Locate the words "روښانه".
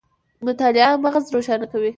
1.33-1.65